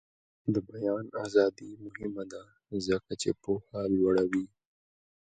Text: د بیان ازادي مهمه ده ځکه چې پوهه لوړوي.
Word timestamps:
د 0.53 0.55
بیان 0.69 1.05
ازادي 1.25 1.69
مهمه 1.85 2.23
ده 2.31 2.41
ځکه 2.87 3.11
چې 3.21 3.29
پوهه 3.43 3.81
لوړوي. 3.95 4.45